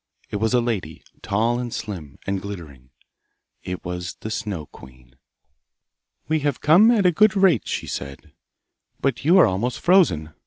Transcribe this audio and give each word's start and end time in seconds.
It 0.31 0.37
was 0.37 0.55
a 0.55 0.61
lady, 0.61 1.03
tall 1.21 1.59
and 1.59 1.71
slim, 1.71 2.17
and 2.25 2.41
glittering. 2.41 2.89
It 3.61 3.85
was 3.85 4.15
the 4.21 4.31
Snow 4.31 4.65
queen. 4.65 5.15
'We 6.27 6.39
have 6.39 6.59
come 6.59 6.89
at 6.89 7.05
a 7.05 7.11
good 7.11 7.35
rate,' 7.35 7.67
she 7.67 7.85
said; 7.85 8.31
'but 8.99 9.23
you 9.23 9.37
are 9.37 9.45
almost 9.45 9.79
frozen. 9.79 10.33